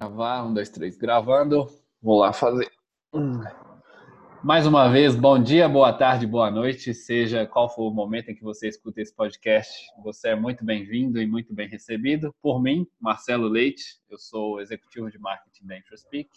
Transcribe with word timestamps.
Gravar, 0.00 0.46
um, 0.46 0.54
dois, 0.54 0.70
três, 0.70 0.96
gravando. 0.96 1.68
Vou 2.00 2.20
lá 2.20 2.32
fazer. 2.32 2.72
Mais 4.42 4.66
uma 4.66 4.88
vez, 4.88 5.14
bom 5.14 5.38
dia, 5.38 5.68
boa 5.68 5.92
tarde, 5.92 6.26
boa 6.26 6.50
noite, 6.50 6.94
seja 6.94 7.46
qual 7.46 7.68
for 7.68 7.90
o 7.90 7.92
momento 7.92 8.30
em 8.30 8.34
que 8.34 8.42
você 8.42 8.66
escuta 8.66 9.02
esse 9.02 9.14
podcast, 9.14 9.70
você 10.02 10.30
é 10.30 10.34
muito 10.34 10.64
bem-vindo 10.64 11.20
e 11.20 11.26
muito 11.26 11.52
bem 11.52 11.68
recebido. 11.68 12.34
Por 12.40 12.62
mim, 12.62 12.86
Marcelo 12.98 13.46
Leite, 13.46 13.98
eu 14.08 14.16
sou 14.16 14.58
executivo 14.58 15.10
de 15.10 15.18
marketing 15.18 15.66
da 15.66 15.76
IntroSpeak 15.76 16.30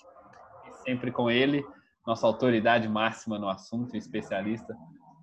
e 0.67 0.73
sempre 0.83 1.09
com 1.09 1.31
ele, 1.31 1.65
nossa 2.05 2.27
autoridade 2.27 2.89
máxima 2.89 3.39
no 3.39 3.47
assunto 3.47 3.95
especialista, 3.95 4.75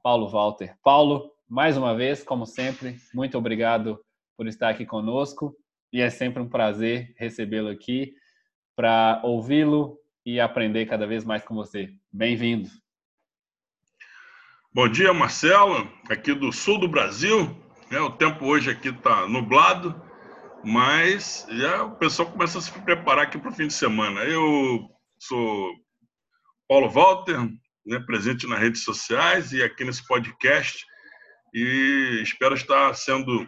Paulo 0.02 0.30
Walter. 0.30 0.74
Paulo, 0.82 1.30
mais 1.46 1.76
uma 1.76 1.94
vez, 1.94 2.22
como 2.22 2.46
sempre, 2.46 2.96
muito 3.12 3.36
obrigado 3.36 4.00
por 4.34 4.46
estar 4.46 4.70
aqui 4.70 4.86
conosco 4.86 5.54
e 5.92 6.00
é 6.00 6.08
sempre 6.08 6.42
um 6.42 6.48
prazer 6.48 7.12
recebê-lo 7.18 7.68
aqui 7.68 8.14
para 8.80 9.20
ouvi-lo 9.22 9.98
e 10.24 10.40
aprender 10.40 10.86
cada 10.86 11.06
vez 11.06 11.22
mais 11.22 11.42
com 11.42 11.54
você. 11.54 11.92
Bem-vindo. 12.10 12.70
Bom 14.72 14.88
dia, 14.88 15.12
Marcelo, 15.12 15.86
aqui 16.08 16.32
do 16.32 16.50
sul 16.50 16.80
do 16.80 16.88
Brasil. 16.88 17.54
É, 17.90 18.00
o 18.00 18.10
tempo 18.10 18.46
hoje 18.46 18.70
aqui 18.70 18.88
está 18.88 19.28
nublado, 19.28 20.02
mas 20.64 21.46
já 21.50 21.84
o 21.84 21.96
pessoal 21.96 22.32
começa 22.32 22.56
a 22.56 22.62
se 22.62 22.72
preparar 22.72 23.26
aqui 23.26 23.38
para 23.38 23.50
o 23.50 23.54
fim 23.54 23.66
de 23.66 23.74
semana. 23.74 24.20
Eu 24.20 24.88
sou 25.18 25.74
Paulo 26.66 26.88
Walter, 26.88 27.38
né, 27.84 28.00
presente 28.06 28.46
nas 28.46 28.60
redes 28.60 28.82
sociais 28.82 29.52
e 29.52 29.62
aqui 29.62 29.84
nesse 29.84 30.06
podcast, 30.06 30.86
e 31.52 32.22
espero 32.22 32.54
estar 32.54 32.94
sendo 32.94 33.46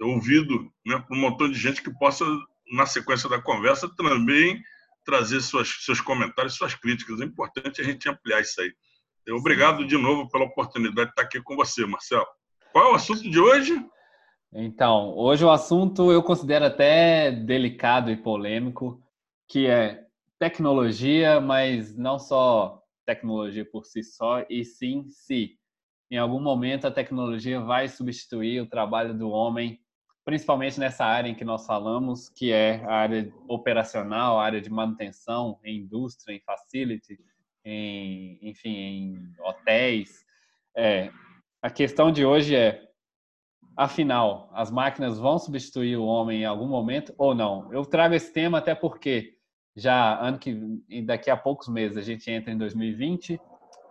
ouvido 0.00 0.70
né, 0.86 1.04
por 1.08 1.16
um 1.16 1.20
montão 1.22 1.50
de 1.50 1.58
gente 1.58 1.82
que 1.82 1.92
possa 1.98 2.24
na 2.70 2.86
sequência 2.86 3.28
da 3.28 3.40
conversa, 3.40 3.88
também 3.96 4.62
trazer 5.04 5.40
suas, 5.40 5.68
seus 5.84 6.00
comentários, 6.00 6.54
suas 6.54 6.74
críticas. 6.74 7.20
É 7.20 7.24
importante 7.24 7.80
a 7.80 7.84
gente 7.84 8.08
ampliar 8.08 8.40
isso 8.40 8.60
aí. 8.60 8.72
Obrigado 9.32 9.86
de 9.86 9.96
novo 9.96 10.28
pela 10.28 10.44
oportunidade 10.44 11.08
de 11.08 11.12
estar 11.12 11.22
aqui 11.22 11.40
com 11.40 11.56
você, 11.56 11.86
Marcelo. 11.86 12.26
Qual 12.72 12.88
é 12.88 12.92
o 12.92 12.94
assunto 12.94 13.22
de 13.28 13.38
hoje? 13.38 13.80
Então, 14.52 15.16
hoje 15.16 15.44
o 15.44 15.50
assunto 15.50 16.10
eu 16.10 16.22
considero 16.22 16.64
até 16.64 17.30
delicado 17.30 18.10
e 18.10 18.16
polêmico, 18.16 19.00
que 19.48 19.66
é 19.66 20.04
tecnologia, 20.38 21.40
mas 21.40 21.96
não 21.96 22.18
só 22.18 22.82
tecnologia 23.06 23.64
por 23.64 23.84
si 23.84 24.02
só, 24.02 24.44
e 24.48 24.64
sim 24.64 25.06
se 25.08 25.56
em 26.10 26.16
algum 26.16 26.40
momento 26.40 26.86
a 26.86 26.90
tecnologia 26.90 27.60
vai 27.60 27.88
substituir 27.88 28.60
o 28.60 28.68
trabalho 28.68 29.16
do 29.16 29.30
homem 29.30 29.80
principalmente 30.30 30.78
nessa 30.78 31.04
área 31.04 31.28
em 31.28 31.34
que 31.34 31.44
nós 31.44 31.66
falamos, 31.66 32.28
que 32.28 32.52
é 32.52 32.84
a 32.84 32.94
área 32.94 33.32
operacional, 33.48 34.38
a 34.38 34.44
área 34.44 34.60
de 34.60 34.70
manutenção 34.70 35.58
em 35.64 35.78
indústria, 35.78 36.32
em 36.32 36.40
facility, 36.40 37.18
em, 37.64 38.38
enfim, 38.40 38.70
em 38.70 39.32
hotéis. 39.40 40.24
É, 40.76 41.10
a 41.60 41.68
questão 41.68 42.12
de 42.12 42.24
hoje 42.24 42.54
é, 42.54 42.80
afinal, 43.76 44.48
as 44.54 44.70
máquinas 44.70 45.18
vão 45.18 45.36
substituir 45.36 45.96
o 45.96 46.04
homem 46.04 46.42
em 46.42 46.44
algum 46.44 46.68
momento 46.68 47.12
ou 47.18 47.34
não? 47.34 47.68
Eu 47.72 47.84
trago 47.84 48.14
esse 48.14 48.32
tema 48.32 48.58
até 48.58 48.72
porque 48.72 49.36
já 49.74 50.16
ano 50.24 50.38
que 50.38 50.54
daqui 51.04 51.28
a 51.28 51.36
poucos 51.36 51.66
meses 51.66 51.96
a 51.96 52.02
gente 52.02 52.30
entra 52.30 52.52
em 52.52 52.56
2020 52.56 53.40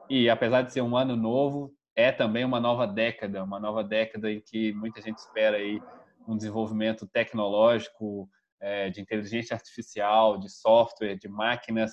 e 0.10 0.30
apesar 0.30 0.62
de 0.62 0.72
ser 0.72 0.84
um 0.84 0.96
ano 0.96 1.18
novo, 1.18 1.76
é 1.98 2.14
também 2.14 2.46
uma 2.46 2.62
nova 2.62 2.88
década, 2.88 3.44
uma 3.44 3.60
nova 3.60 3.84
década 3.84 4.32
em 4.32 4.40
que 4.40 4.72
muita 4.72 5.02
gente 5.02 5.18
espera 5.18 5.58
aí 5.58 5.82
um 6.28 6.36
desenvolvimento 6.36 7.08
tecnológico, 7.08 8.30
é, 8.60 8.90
de 8.90 9.02
inteligência 9.02 9.54
artificial, 9.54 10.38
de 10.38 10.50
software, 10.50 11.16
de 11.16 11.28
máquinas, 11.28 11.92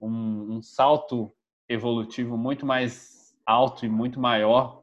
um, 0.00 0.56
um 0.56 0.62
salto 0.62 1.32
evolutivo 1.68 2.36
muito 2.36 2.66
mais 2.66 3.34
alto 3.46 3.86
e 3.86 3.88
muito 3.88 4.20
maior 4.20 4.82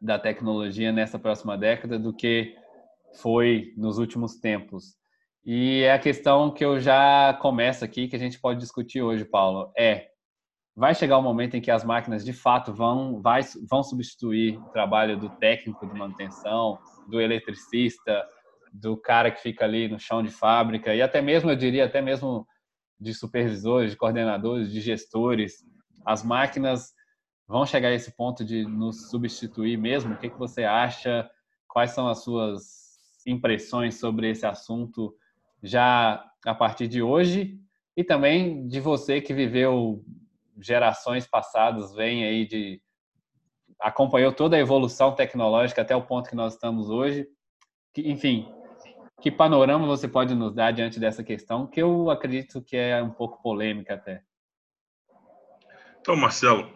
da 0.00 0.18
tecnologia 0.18 0.92
nessa 0.92 1.18
próxima 1.18 1.56
década 1.56 1.98
do 1.98 2.12
que 2.12 2.56
foi 3.20 3.72
nos 3.76 3.98
últimos 3.98 4.36
tempos. 4.36 4.96
E 5.44 5.82
é 5.82 5.92
a 5.92 5.98
questão 5.98 6.50
que 6.50 6.64
eu 6.64 6.78
já 6.78 7.34
começo 7.40 7.84
aqui, 7.84 8.08
que 8.08 8.16
a 8.16 8.18
gente 8.18 8.38
pode 8.38 8.60
discutir 8.60 9.02
hoje, 9.02 9.24
Paulo, 9.24 9.72
é 9.76 10.10
vai 10.78 10.94
chegar 10.94 11.16
o 11.16 11.20
um 11.20 11.24
momento 11.24 11.56
em 11.56 11.60
que 11.60 11.72
as 11.72 11.82
máquinas 11.82 12.24
de 12.24 12.32
fato 12.32 12.72
vão, 12.72 13.20
vai, 13.20 13.40
vão 13.68 13.82
substituir 13.82 14.56
o 14.58 14.68
trabalho 14.68 15.18
do 15.18 15.28
técnico 15.28 15.84
de 15.84 15.92
manutenção, 15.92 16.78
do 17.08 17.20
eletricista, 17.20 18.24
do 18.72 18.96
cara 18.96 19.28
que 19.32 19.42
fica 19.42 19.64
ali 19.64 19.88
no 19.88 19.98
chão 19.98 20.22
de 20.22 20.30
fábrica 20.30 20.94
e 20.94 21.02
até 21.02 21.20
mesmo, 21.20 21.50
eu 21.50 21.56
diria, 21.56 21.84
até 21.84 22.00
mesmo 22.00 22.46
de 23.00 23.12
supervisores, 23.12 23.90
de 23.90 23.96
coordenadores, 23.96 24.70
de 24.70 24.80
gestores. 24.80 25.64
As 26.06 26.22
máquinas 26.22 26.94
vão 27.48 27.66
chegar 27.66 27.88
a 27.88 27.94
esse 27.94 28.14
ponto 28.16 28.44
de 28.44 28.62
nos 28.62 29.10
substituir 29.10 29.76
mesmo? 29.76 30.14
O 30.14 30.16
que, 30.16 30.30
que 30.30 30.38
você 30.38 30.62
acha? 30.62 31.28
Quais 31.66 31.90
são 31.90 32.06
as 32.06 32.22
suas 32.22 32.62
impressões 33.26 33.98
sobre 33.98 34.30
esse 34.30 34.46
assunto 34.46 35.12
já 35.60 36.24
a 36.46 36.54
partir 36.54 36.86
de 36.86 37.02
hoje? 37.02 37.58
E 37.96 38.04
também 38.04 38.68
de 38.68 38.78
você 38.78 39.20
que 39.20 39.34
viveu 39.34 40.04
gerações 40.60 41.26
passadas, 41.26 41.94
vem 41.94 42.24
aí 42.24 42.46
de 42.46 42.80
acompanhou 43.80 44.32
toda 44.32 44.56
a 44.56 44.60
evolução 44.60 45.14
tecnológica 45.14 45.82
até 45.82 45.94
o 45.94 46.02
ponto 46.02 46.28
que 46.28 46.36
nós 46.36 46.54
estamos 46.54 46.90
hoje. 46.90 47.26
Que, 47.94 48.10
enfim, 48.10 48.52
que 49.20 49.30
panorama 49.30 49.86
você 49.86 50.08
pode 50.08 50.34
nos 50.34 50.54
dar 50.54 50.72
diante 50.72 50.98
dessa 50.98 51.22
questão, 51.22 51.66
que 51.66 51.80
eu 51.80 52.10
acredito 52.10 52.62
que 52.62 52.76
é 52.76 53.02
um 53.02 53.10
pouco 53.10 53.42
polêmica 53.42 53.94
até? 53.94 54.22
Então, 56.00 56.16
Marcelo, 56.16 56.72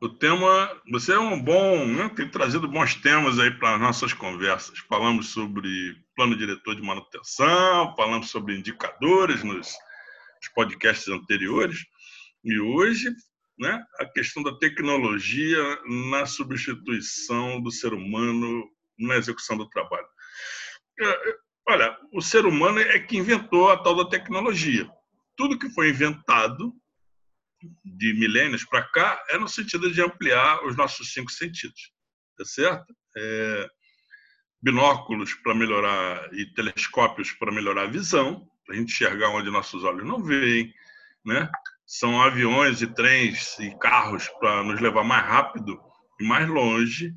o 0.00 0.08
tema, 0.08 0.70
você 0.90 1.12
é 1.12 1.18
um 1.18 1.42
bom, 1.42 1.84
né, 1.84 2.08
tem 2.14 2.30
trazido 2.30 2.68
bons 2.68 2.94
temas 2.94 3.38
aí 3.38 3.50
para 3.50 3.78
nossas 3.78 4.12
conversas. 4.12 4.78
Falamos 4.88 5.30
sobre 5.30 5.68
plano 6.14 6.36
diretor 6.36 6.74
de 6.74 6.82
manutenção, 6.82 7.94
falamos 7.96 8.30
sobre 8.30 8.56
indicadores 8.56 9.42
nos, 9.42 9.74
nos 10.36 10.48
podcasts 10.54 11.08
anteriores, 11.08 11.84
e 12.44 12.58
hoje 12.60 13.14
né, 13.58 13.84
a 13.98 14.06
questão 14.06 14.42
da 14.42 14.56
tecnologia 14.58 15.58
na 16.10 16.26
substituição 16.26 17.60
do 17.60 17.70
ser 17.70 17.92
humano 17.92 18.70
na 18.98 19.16
execução 19.16 19.56
do 19.56 19.68
trabalho. 19.68 20.06
É, 21.00 21.08
é, 21.08 21.36
olha, 21.68 21.98
o 22.12 22.20
ser 22.20 22.46
humano 22.46 22.78
é 22.80 22.98
que 23.00 23.16
inventou 23.16 23.70
a 23.70 23.82
tal 23.82 23.96
da 23.96 24.08
tecnologia. 24.08 24.88
Tudo 25.36 25.58
que 25.58 25.70
foi 25.70 25.90
inventado 25.90 26.72
de 27.84 28.14
milênios 28.14 28.64
para 28.64 28.82
cá 28.82 29.22
é 29.30 29.38
no 29.38 29.48
sentido 29.48 29.90
de 29.90 30.00
ampliar 30.00 30.64
os 30.64 30.76
nossos 30.76 31.12
cinco 31.12 31.30
sentidos, 31.30 31.92
tá 32.36 32.44
certo? 32.44 32.94
É, 33.16 33.68
binóculos 34.62 35.34
para 35.34 35.54
melhorar 35.54 36.32
e 36.32 36.46
telescópios 36.54 37.32
para 37.32 37.52
melhorar 37.52 37.82
a 37.82 37.90
visão, 37.90 38.48
para 38.64 38.74
a 38.74 38.78
gente 38.78 38.92
enxergar 38.92 39.30
onde 39.30 39.50
nossos 39.50 39.82
olhos 39.82 40.06
não 40.06 40.22
veem, 40.22 40.72
né? 41.24 41.50
São 41.88 42.20
aviões 42.20 42.82
e 42.82 42.86
trens 42.86 43.58
e 43.58 43.74
carros 43.78 44.28
para 44.38 44.62
nos 44.62 44.78
levar 44.78 45.02
mais 45.02 45.24
rápido 45.26 45.80
e 46.20 46.24
mais 46.24 46.46
longe, 46.46 47.14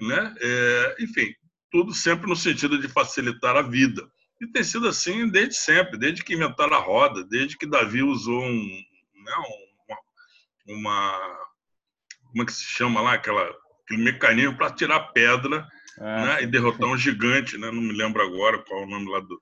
né? 0.00 0.34
É, 0.40 0.96
enfim, 0.98 1.32
tudo 1.70 1.94
sempre 1.94 2.28
no 2.28 2.34
sentido 2.34 2.76
de 2.76 2.88
facilitar 2.88 3.56
a 3.56 3.62
vida. 3.62 4.04
E 4.40 4.48
tem 4.48 4.64
sido 4.64 4.88
assim 4.88 5.28
desde 5.28 5.54
sempre, 5.54 5.96
desde 5.96 6.24
que 6.24 6.34
inventaram 6.34 6.76
a 6.76 6.80
roda, 6.80 7.22
desde 7.22 7.56
que 7.56 7.68
Davi 7.68 8.02
usou 8.02 8.42
um, 8.42 8.82
né, 9.24 9.32
uma, 10.66 10.76
uma, 10.76 11.38
como 12.24 12.42
é 12.42 12.46
que 12.46 12.52
se 12.52 12.64
chama 12.64 13.00
lá, 13.00 13.12
aquela, 13.12 13.48
aquele 13.84 14.02
mecanismo 14.02 14.56
para 14.56 14.74
tirar 14.74 15.12
pedra 15.12 15.64
ah, 16.00 16.24
né, 16.24 16.42
e 16.42 16.46
derrotar 16.46 16.88
um 16.88 16.98
gigante, 16.98 17.56
né? 17.56 17.70
Não 17.70 17.80
me 17.80 17.92
lembro 17.92 18.22
agora 18.22 18.58
qual 18.58 18.80
é 18.80 18.86
o 18.86 18.88
nome 18.88 19.08
lá 19.08 19.20
do, 19.20 19.40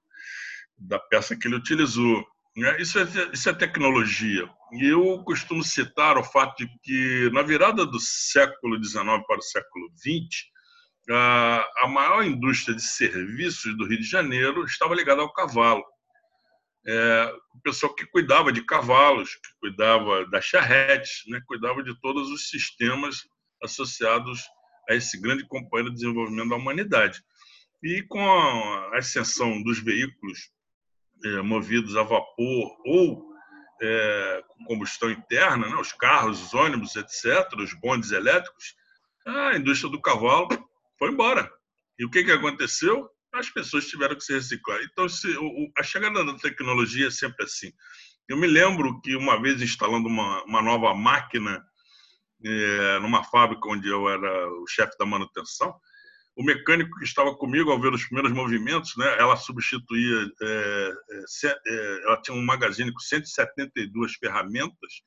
da 0.76 0.98
peça 0.98 1.34
que 1.34 1.48
ele 1.48 1.56
utilizou. 1.56 2.22
Né? 2.56 2.80
Isso, 2.80 2.98
é, 2.98 3.04
isso 3.32 3.48
é 3.48 3.52
tecnologia. 3.52 4.48
E 4.72 4.86
eu 4.86 5.22
costumo 5.24 5.62
citar 5.62 6.18
o 6.18 6.24
fato 6.24 6.56
de 6.58 6.68
que, 6.82 7.30
na 7.32 7.42
virada 7.42 7.86
do 7.86 7.98
século 8.00 8.82
XIX 8.82 9.04
para 9.26 9.38
o 9.38 9.42
século 9.42 9.90
XX, 9.96 10.48
a 11.10 11.88
maior 11.88 12.22
indústria 12.24 12.74
de 12.76 12.82
serviços 12.82 13.76
do 13.76 13.86
Rio 13.86 13.98
de 13.98 14.04
Janeiro 14.04 14.64
estava 14.64 14.94
ligada 14.94 15.22
ao 15.22 15.32
cavalo. 15.32 15.82
É, 16.86 17.34
o 17.54 17.60
pessoal 17.60 17.94
que 17.94 18.06
cuidava 18.06 18.52
de 18.52 18.64
cavalos, 18.64 19.34
que 19.34 19.48
cuidava 19.60 20.26
das 20.26 20.44
charretes, 20.44 21.22
né, 21.28 21.40
cuidava 21.46 21.82
de 21.82 21.98
todos 22.00 22.30
os 22.30 22.48
sistemas 22.48 23.26
associados 23.62 24.42
a 24.88 24.94
esse 24.94 25.20
grande 25.20 25.46
companheiro 25.46 25.90
de 25.90 26.00
desenvolvimento 26.00 26.50
da 26.50 26.56
humanidade. 26.56 27.22
E 27.82 28.02
com 28.02 28.20
a 28.20 28.98
ascensão 28.98 29.62
dos 29.62 29.78
veículos 29.78 30.50
é, 31.24 31.42
movidos 31.42 31.96
a 31.96 32.02
vapor 32.02 32.76
ou 32.84 33.28
é, 33.80 34.42
com 34.48 34.64
combustão 34.64 35.10
interna, 35.10 35.68
né, 35.68 35.76
os 35.76 35.92
carros, 35.92 36.42
os 36.42 36.54
ônibus, 36.54 36.96
etc., 36.96 37.48
os 37.58 37.72
bondes 37.74 38.10
elétricos, 38.10 38.74
a 39.26 39.56
indústria 39.56 39.90
do 39.90 40.00
cavalo 40.00 40.48
foi 40.98 41.10
embora. 41.10 41.50
E 41.98 42.04
o 42.04 42.10
que, 42.10 42.24
que 42.24 42.32
aconteceu? 42.32 43.08
as 43.32 43.50
pessoas 43.50 43.86
tiveram 43.86 44.16
que 44.16 44.24
se 44.24 44.32
reciclar. 44.32 44.80
Então, 44.82 45.08
se, 45.08 45.28
o, 45.36 45.70
a 45.76 45.82
chegada 45.82 46.24
da 46.24 46.34
tecnologia 46.34 47.08
é 47.08 47.10
sempre 47.10 47.44
assim. 47.44 47.72
Eu 48.28 48.36
me 48.36 48.46
lembro 48.46 49.00
que 49.00 49.16
uma 49.16 49.40
vez 49.40 49.60
instalando 49.62 50.08
uma, 50.08 50.42
uma 50.44 50.62
nova 50.62 50.94
máquina 50.94 51.64
é, 52.44 52.98
numa 53.00 53.24
fábrica 53.24 53.68
onde 53.68 53.88
eu 53.88 54.08
era 54.08 54.48
o 54.60 54.66
chefe 54.66 54.96
da 54.98 55.06
manutenção, 55.06 55.74
o 56.38 56.44
mecânico 56.44 56.96
que 56.98 57.04
estava 57.04 57.34
comigo 57.34 57.72
ao 57.72 57.80
ver 57.80 57.92
os 57.92 58.04
primeiros 58.04 58.32
movimentos, 58.32 58.96
né, 58.96 59.18
ela 59.18 59.34
substituía, 59.34 60.30
é, 60.40 60.92
é, 61.44 62.02
ela 62.04 62.22
tinha 62.22 62.36
um 62.36 62.44
magazine 62.44 62.92
com 62.92 63.00
172 63.00 64.14
ferramentas, 64.14 65.02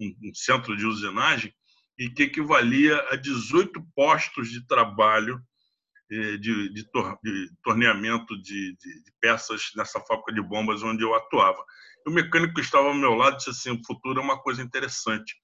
um, 0.00 0.12
um 0.24 0.34
centro 0.34 0.76
de 0.76 0.84
usinagem, 0.84 1.54
e 1.96 2.10
que 2.10 2.24
equivalia 2.24 2.96
a 3.10 3.16
18 3.16 3.80
postos 3.94 4.50
de 4.50 4.66
trabalho 4.66 5.40
de, 6.10 6.68
de, 6.68 6.90
tor, 6.90 7.18
de 7.22 7.50
torneamento 7.62 8.36
de, 8.42 8.76
de, 8.76 9.02
de, 9.02 9.12
peças 9.20 9.70
nessa 9.74 9.98
fábrica 10.00 10.32
de 10.32 10.42
bombas 10.42 10.82
onde 10.82 11.02
eu 11.02 11.14
atuava. 11.14 11.64
E 12.06 12.10
o 12.10 12.12
mecânico 12.12 12.54
que 12.54 12.60
estava 12.60 12.88
ao 12.88 12.94
meu 12.94 13.14
lado 13.14 13.38
disse 13.38 13.50
assim: 13.50 13.70
o 13.70 13.84
futuro 13.86 14.20
é 14.20 14.22
uma 14.22 14.38
coisa 14.38 14.62
interessante. 14.62 15.34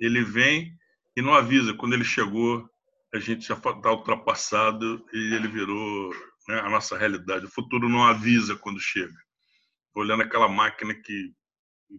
Ele 0.00 0.24
vem 0.24 0.72
e 1.16 1.22
não 1.22 1.32
avisa. 1.32 1.74
Quando 1.74 1.92
ele 1.92 2.04
chegou, 2.04 2.68
a 3.12 3.18
gente 3.18 3.46
já 3.46 3.54
está 3.54 3.90
ultrapassado 3.90 5.04
e 5.12 5.34
ele 5.34 5.48
virou 5.48 6.14
né, 6.48 6.60
a 6.60 6.70
nossa 6.70 6.96
realidade. 6.96 7.46
O 7.46 7.50
futuro 7.50 7.88
não 7.88 8.04
avisa 8.04 8.56
quando 8.56 8.78
chega. 8.80 9.14
Olhando 9.94 10.22
aquela 10.22 10.48
máquina 10.48 10.94
que 10.94 11.32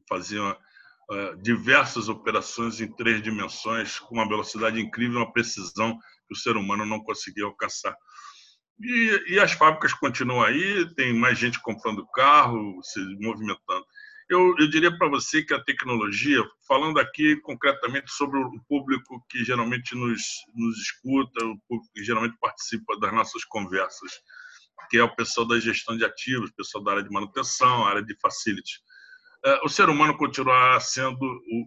fazia 0.08 0.42
uh, 0.52 1.42
diversas 1.42 2.08
operações 2.08 2.80
em 2.80 2.92
três 2.96 3.22
dimensões, 3.22 4.00
com 4.00 4.16
uma 4.16 4.28
velocidade 4.28 4.80
incrível, 4.80 5.19
uma 5.19 5.34
precisão 5.34 5.98
que 6.28 6.34
o 6.34 6.38
ser 6.38 6.56
humano 6.56 6.86
não 6.86 7.04
conseguia 7.04 7.44
alcançar. 7.44 7.96
E, 8.80 9.34
e 9.34 9.40
as 9.40 9.52
fábricas 9.52 9.94
continuam 9.94 10.42
aí, 10.42 10.92
tem 10.96 11.13
mais 11.13 11.38
gente 11.38 11.62
comprando 11.62 12.08
carro, 12.13 12.80
se 12.84 13.00
movimentando. 13.19 13.86
Eu, 14.31 14.56
eu 14.57 14.69
diria 14.69 14.98
para 14.98 15.10
você 15.10 15.44
que 15.44 15.54
a 15.54 15.62
tecnologia, 15.62 16.42
falando 16.66 16.98
aqui 17.01 17.36
concretamente 17.42 18.10
sobre 18.13 18.39
o 18.39 18.63
público 18.66 19.22
que 19.30 19.44
geralmente 19.44 19.94
nos, 19.94 20.22
nos 20.56 20.78
escuta, 20.78 21.44
o 21.44 21.60
público 21.68 21.92
que 21.94 22.01
geralmente 22.01 22.38
participa 22.39 22.98
das 22.98 23.13
nossas 23.13 23.44
conversas, 23.44 24.10
que 24.89 24.95
é 24.98 25.04
o 25.04 25.13
pessoal 25.18 25.45
da 25.45 25.60
gestão 25.60 25.98
de 25.98 26.06
ativos, 26.06 26.50
o 26.50 26.56
pessoal 26.56 26.81
da 26.81 26.92
área 26.92 27.04
de 27.04 27.10
manutenção, 27.10 27.86
área 27.86 28.01
de 28.01 28.16
facility. 28.22 28.80
É, 29.44 29.60
o 29.66 29.68
ser 29.68 29.89
humano 29.89 30.16
continuará 30.16 30.80
sendo 30.80 31.19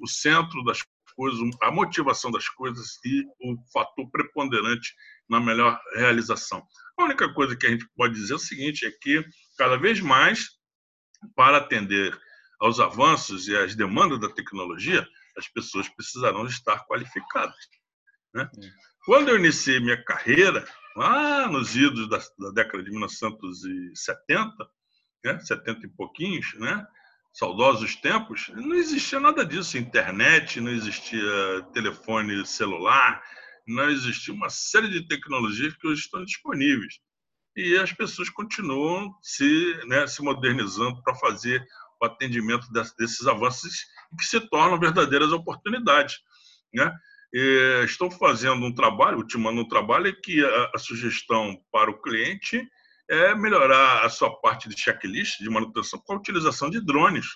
o 0.02 0.08
centro 0.08 0.64
das 0.64 0.78
coisas, 1.14 1.40
a 1.60 1.70
motivação 1.70 2.30
das 2.30 2.48
coisas 2.48 2.98
e 3.04 3.26
o 3.42 3.58
fator 3.74 4.10
preponderante 4.10 4.94
na 5.28 5.38
melhor 5.38 5.78
realização. 5.96 6.66
A 6.96 7.04
única 7.04 7.30
coisa 7.34 7.54
que 7.54 7.66
a 7.66 7.70
gente 7.70 7.86
pode 7.94 8.14
dizer 8.14 8.32
é 8.32 8.36
o 8.36 8.38
seguinte: 8.38 8.86
é 8.86 8.90
que 9.02 9.22
cada 9.58 9.76
vez 9.76 10.00
mais, 10.00 10.48
para 11.36 11.58
atender 11.58 12.18
aos 12.60 12.80
avanços 12.80 13.48
e 13.48 13.56
às 13.56 13.74
demandas 13.74 14.20
da 14.20 14.28
tecnologia, 14.28 15.06
as 15.36 15.48
pessoas 15.48 15.88
precisarão 15.88 16.46
estar 16.46 16.84
qualificadas. 16.86 17.56
Né? 18.32 18.48
Quando 19.04 19.28
eu 19.28 19.38
iniciei 19.38 19.80
minha 19.80 20.02
carreira, 20.02 20.66
lá 20.96 21.48
nos 21.48 21.74
idos 21.74 22.08
da, 22.08 22.18
da 22.38 22.50
década 22.50 22.82
de 22.82 22.90
1970, 22.90 24.52
né? 25.24 25.38
70 25.40 25.86
e 25.86 25.88
pouquinhos, 25.88 26.54
né? 26.54 26.86
saudosos 27.34 27.96
tempos, 27.96 28.48
não 28.54 28.74
existia 28.74 29.18
nada 29.18 29.44
disso. 29.44 29.76
Internet, 29.76 30.60
não 30.60 30.70
existia 30.70 31.20
telefone 31.72 32.46
celular, 32.46 33.22
não 33.66 33.90
existia 33.90 34.32
uma 34.32 34.48
série 34.48 34.88
de 34.88 35.06
tecnologias 35.06 35.74
que 35.74 35.86
hoje 35.86 36.02
estão 36.02 36.24
disponíveis. 36.24 37.00
E 37.56 37.76
as 37.76 37.92
pessoas 37.92 38.28
continuam 38.30 39.12
se, 39.20 39.80
né, 39.86 40.06
se 40.06 40.22
modernizando 40.22 41.02
para 41.02 41.14
fazer 41.14 41.64
o 42.04 42.06
atendimento 42.06 42.66
desses 42.98 43.26
avanços 43.26 43.86
que 44.18 44.24
se 44.24 44.40
tornam 44.48 44.78
verdadeiras 44.78 45.32
oportunidades. 45.32 46.16
Né? 46.72 46.92
E 47.32 47.82
estou 47.84 48.10
fazendo 48.10 48.64
um 48.64 48.74
trabalho, 48.74 49.18
ultimando 49.18 49.60
um 49.60 49.68
trabalho, 49.68 50.14
que 50.22 50.44
a, 50.44 50.70
a 50.74 50.78
sugestão 50.78 51.60
para 51.72 51.90
o 51.90 52.00
cliente 52.00 52.62
é 53.10 53.34
melhorar 53.34 54.04
a 54.04 54.08
sua 54.08 54.30
parte 54.40 54.68
de 54.68 54.80
checklist 54.80 55.40
de 55.40 55.50
manutenção 55.50 56.00
com 56.00 56.14
a 56.14 56.16
utilização 56.16 56.70
de 56.70 56.80
drones, 56.80 57.26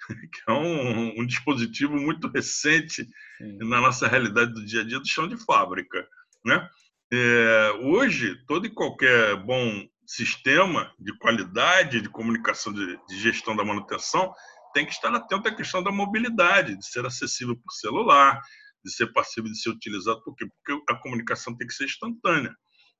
que 0.08 0.40
é 0.48 0.52
um, 0.52 1.20
um 1.20 1.26
dispositivo 1.26 1.94
muito 1.96 2.28
recente 2.28 3.04
Sim. 3.38 3.58
na 3.58 3.80
nossa 3.80 4.08
realidade 4.08 4.52
do 4.52 4.64
dia 4.64 4.80
a 4.80 4.84
dia 4.84 4.98
do 4.98 5.08
chão 5.08 5.28
de 5.28 5.36
fábrica. 5.36 6.06
Né? 6.44 6.68
É, 7.12 7.70
hoje, 7.82 8.34
todo 8.46 8.66
e 8.66 8.70
qualquer 8.70 9.36
bom 9.44 9.86
sistema 10.06 10.92
de 10.98 11.16
qualidade 11.18 12.00
de 12.00 12.08
comunicação 12.08 12.72
de, 12.72 12.98
de, 13.08 13.18
gestão 13.18 13.56
da 13.56 13.64
manutenção 13.64 14.32
tem 14.72 14.84
que 14.86 14.92
estar 14.92 15.14
atento 15.14 15.48
à 15.48 15.54
questão 15.54 15.82
da 15.82 15.90
mobilidade, 15.90 16.76
de 16.76 16.86
ser 16.86 17.04
acessível 17.06 17.56
por 17.56 17.72
celular, 17.72 18.40
de 18.84 18.92
ser 18.92 19.12
passível 19.12 19.50
de 19.50 19.60
ser 19.60 19.70
utilizado, 19.70 20.22
por 20.22 20.34
quê? 20.36 20.46
Porque 20.46 20.92
a 20.92 20.96
comunicação 20.96 21.56
tem 21.56 21.66
que 21.66 21.74
ser 21.74 21.84
instantânea. 21.84 22.54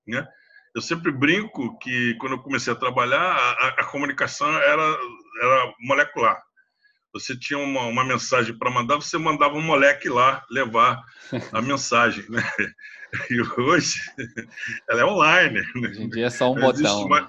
Né? 0.07 0.27
Eu 0.75 0.83
sempre 0.83 1.13
brinco 1.13 1.79
que, 1.79 2.15
quando 2.21 2.33
eu 2.33 2.43
comecei 2.43 2.73
a 2.73 2.77
trabalhar, 2.77 3.33
a, 3.35 3.69
a 3.69 3.85
comunicação 3.85 4.49
era, 4.49 4.99
era 5.43 5.75
molecular. 5.81 6.43
Você 7.19 7.37
tinha 7.37 7.59
uma, 7.59 7.83
uma 7.87 8.05
mensagem 8.05 8.57
para 8.57 8.71
mandar, 8.71 8.97
você 8.97 9.19
mandava 9.19 9.55
um 9.55 9.63
moleque 9.63 10.09
lá 10.09 10.45
levar 10.51 11.03
a 11.53 11.61
mensagem. 11.63 12.25
Né? 12.29 12.43
E 13.31 13.41
hoje, 13.61 13.99
ela 14.89 15.01
é 15.01 15.05
online. 15.05 15.61
Né? 15.75 15.89
Hoje 15.89 16.03
em 16.03 16.09
dia 16.09 16.27
é 16.27 16.31
só 16.31 16.53
um 16.53 16.55
não 16.55 16.73
botão. 16.73 17.09
Mais, 17.09 17.27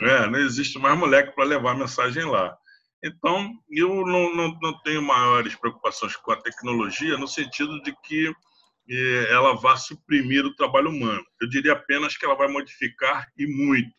é, 0.00 0.26
não 0.26 0.38
existe 0.38 0.78
mais 0.78 0.98
moleque 0.98 1.34
para 1.34 1.44
levar 1.44 1.72
a 1.72 1.78
mensagem 1.78 2.24
lá. 2.24 2.56
Então, 3.02 3.50
eu 3.70 4.04
não, 4.06 4.34
não, 4.34 4.58
não 4.60 4.78
tenho 4.82 5.02
maiores 5.02 5.54
preocupações 5.54 6.16
com 6.16 6.32
a 6.32 6.40
tecnologia, 6.40 7.16
no 7.16 7.26
sentido 7.26 7.80
de 7.82 7.94
que 8.04 8.32
ela 9.28 9.54
vá 9.54 9.76
suprimir 9.76 10.44
o 10.44 10.54
trabalho 10.54 10.90
humano. 10.90 11.24
Eu 11.40 11.48
diria 11.48 11.72
apenas 11.72 12.16
que 12.16 12.24
ela 12.24 12.34
vai 12.34 12.48
modificar 12.48 13.28
e 13.38 13.46
muito 13.46 13.94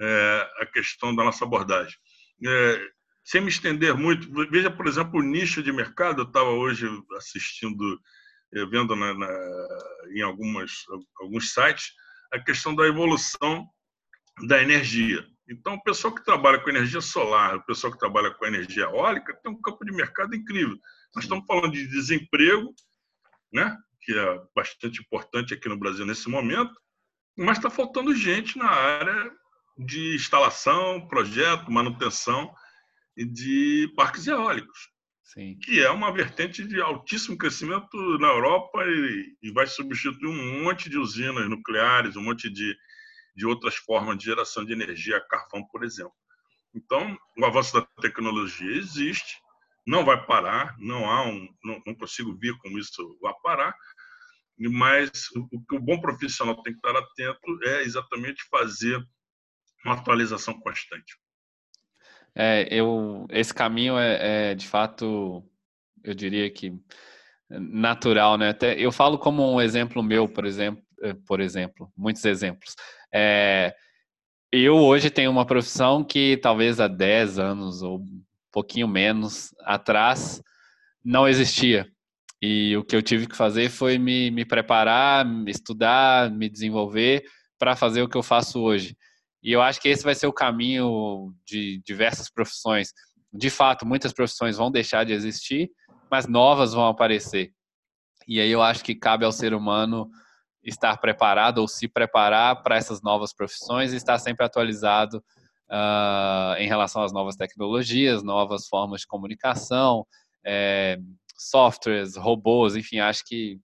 é, 0.00 0.50
a 0.60 0.66
questão 0.66 1.14
da 1.14 1.24
nossa 1.24 1.44
abordagem. 1.44 1.96
É, 2.46 2.80
sem 3.24 3.40
me 3.40 3.48
estender 3.48 3.94
muito, 3.94 4.30
veja, 4.50 4.70
por 4.70 4.86
exemplo, 4.86 5.18
o 5.18 5.22
nicho 5.22 5.62
de 5.62 5.72
mercado. 5.72 6.20
Eu 6.22 6.26
estava 6.26 6.50
hoje 6.50 6.86
assistindo, 7.16 7.98
é, 8.54 8.66
vendo 8.66 8.94
na, 8.94 9.14
na, 9.14 9.68
em 10.14 10.20
algumas, 10.20 10.84
alguns 11.20 11.52
sites, 11.52 11.92
a 12.32 12.38
questão 12.38 12.74
da 12.74 12.86
evolução 12.86 13.66
da 14.46 14.60
energia. 14.62 15.26
Então, 15.48 15.74
o 15.74 15.82
pessoal 15.82 16.14
que 16.14 16.24
trabalha 16.24 16.58
com 16.58 16.70
energia 16.70 17.00
solar, 17.00 17.56
o 17.56 17.64
pessoal 17.64 17.92
que 17.92 17.98
trabalha 17.98 18.30
com 18.30 18.46
energia 18.46 18.84
eólica, 18.84 19.38
tem 19.42 19.52
um 19.52 19.60
campo 19.60 19.84
de 19.84 19.92
mercado 19.92 20.34
incrível. 20.34 20.76
Nós 21.14 21.24
estamos 21.24 21.46
falando 21.46 21.72
de 21.72 21.86
desemprego, 21.88 22.74
né? 23.52 23.76
que 24.02 24.12
é 24.12 24.40
bastante 24.54 25.00
importante 25.00 25.54
aqui 25.54 25.68
no 25.68 25.78
Brasil 25.78 26.04
nesse 26.04 26.28
momento, 26.28 26.72
mas 27.36 27.56
está 27.56 27.70
faltando 27.70 28.14
gente 28.14 28.58
na 28.58 28.68
área 28.68 29.32
de 29.78 30.14
instalação, 30.14 31.06
projeto, 31.08 31.70
manutenção 31.70 32.54
de 33.16 33.92
parques 33.96 34.26
eólicos, 34.26 34.90
Sim. 35.22 35.58
que 35.58 35.80
é 35.82 35.90
uma 35.90 36.12
vertente 36.12 36.66
de 36.66 36.80
altíssimo 36.80 37.38
crescimento 37.38 37.96
na 38.18 38.28
Europa 38.28 38.84
e, 38.84 39.36
e, 39.42 39.52
vai 39.52 39.66
substituir 39.66 40.26
um 40.26 40.62
monte 40.64 40.88
de 40.88 40.98
usinas 40.98 41.48
nucleares, 41.48 42.16
um 42.16 42.22
monte 42.22 42.50
de, 42.50 42.76
de 43.34 43.46
outras 43.46 43.76
formas 43.76 44.18
de 44.18 44.24
geração 44.24 44.64
de 44.64 44.72
energia, 44.72 45.24
carvão, 45.28 45.64
por 45.68 45.84
exemplo. 45.84 46.14
Então, 46.74 47.16
o 47.38 47.44
avanço 47.44 47.72
da 47.74 47.82
tecnologia 48.00 48.76
existe, 48.76 49.38
não 49.86 50.04
vai 50.04 50.24
parar, 50.26 50.74
não 50.78 51.08
há 51.08 51.26
um, 51.26 51.48
não, 51.62 51.82
não 51.86 51.94
consigo 51.94 52.36
ver 52.36 52.56
como 52.58 52.78
isso 52.78 53.18
vai 53.20 53.34
parar, 53.42 53.74
mas 54.58 55.10
o 55.36 55.60
que 55.64 55.76
o 55.76 55.80
bom 55.80 56.00
profissional 56.00 56.60
tem 56.62 56.72
que 56.72 56.78
estar 56.78 56.96
atento 56.96 57.64
é 57.64 57.82
exatamente 57.82 58.44
fazer 58.50 59.04
uma 59.84 59.94
atualização 59.94 60.58
constante. 60.60 61.16
É, 62.36 62.66
eu, 62.70 63.26
esse 63.30 63.54
caminho 63.54 63.96
é, 63.98 64.50
é, 64.50 64.54
de 64.54 64.66
fato, 64.66 65.44
eu 66.02 66.14
diria 66.14 66.50
que 66.50 66.72
natural, 67.48 68.36
né? 68.36 68.50
Até 68.50 68.78
eu 68.78 68.90
falo 68.90 69.18
como 69.18 69.54
um 69.54 69.60
exemplo 69.60 70.02
meu, 70.02 70.28
por 70.28 70.44
exemplo, 70.44 70.82
eh, 71.02 71.14
por 71.26 71.40
exemplo, 71.40 71.90
muitos 71.96 72.24
exemplos. 72.24 72.74
É, 73.12 73.74
eu 74.50 74.76
hoje 74.76 75.10
tenho 75.10 75.30
uma 75.30 75.46
profissão 75.46 76.04
que 76.04 76.36
talvez 76.38 76.80
há 76.80 76.88
10 76.88 77.38
anos 77.38 77.82
ou 77.82 77.98
um 77.98 78.22
pouquinho 78.52 78.88
menos 78.88 79.54
atrás 79.60 80.42
não 81.04 81.28
existia. 81.28 81.86
E 82.40 82.76
o 82.76 82.84
que 82.84 82.96
eu 82.96 83.02
tive 83.02 83.26
que 83.26 83.36
fazer 83.36 83.70
foi 83.70 83.98
me, 83.98 84.30
me 84.30 84.44
preparar, 84.44 85.26
estudar, 85.46 86.30
me 86.30 86.48
desenvolver 86.48 87.24
para 87.58 87.76
fazer 87.76 88.02
o 88.02 88.08
que 88.08 88.16
eu 88.16 88.22
faço 88.22 88.60
hoje. 88.60 88.96
E 89.44 89.52
eu 89.52 89.60
acho 89.60 89.78
que 89.78 89.88
esse 89.90 90.02
vai 90.02 90.14
ser 90.14 90.26
o 90.26 90.32
caminho 90.32 91.34
de 91.46 91.82
diversas 91.84 92.30
profissões. 92.30 92.94
De 93.30 93.50
fato, 93.50 93.84
muitas 93.84 94.10
profissões 94.10 94.56
vão 94.56 94.70
deixar 94.70 95.04
de 95.04 95.12
existir, 95.12 95.70
mas 96.10 96.26
novas 96.26 96.72
vão 96.72 96.86
aparecer. 96.86 97.52
E 98.26 98.40
aí 98.40 98.50
eu 98.50 98.62
acho 98.62 98.82
que 98.82 98.94
cabe 98.94 99.22
ao 99.26 99.32
ser 99.32 99.52
humano 99.52 100.08
estar 100.62 100.96
preparado 100.96 101.58
ou 101.58 101.68
se 101.68 101.86
preparar 101.86 102.62
para 102.62 102.76
essas 102.76 103.02
novas 103.02 103.34
profissões 103.34 103.92
e 103.92 103.96
estar 103.96 104.18
sempre 104.18 104.46
atualizado 104.46 105.22
uh, 105.70 106.56
em 106.58 106.66
relação 106.66 107.02
às 107.02 107.12
novas 107.12 107.36
tecnologias, 107.36 108.22
novas 108.22 108.66
formas 108.66 109.02
de 109.02 109.06
comunicação, 109.06 110.06
é, 110.42 110.98
softwares, 111.36 112.16
robôs, 112.16 112.76
enfim, 112.76 112.98
acho 112.98 113.22
que 113.26 113.58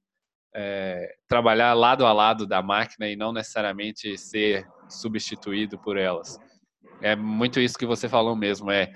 é, 0.55 1.15
trabalhar 1.27 1.73
lado 1.73 2.05
a 2.05 2.13
lado 2.13 2.47
da 2.47 2.61
máquina 2.61 3.09
e 3.09 3.17
não 3.17 3.33
necessariamente 3.33 4.19
ser 4.19 4.67
substituído 4.91 5.79
por 5.79 5.97
elas. 5.97 6.39
É 7.01 7.17
muito 7.17 7.61
isso 7.61 7.79
que 7.79 7.87
você 7.87 8.09
falou 8.09 8.37
mesmo, 8.37 8.71
é 8.71 8.93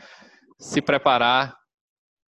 se 0.58 0.82
preparar 0.82 1.56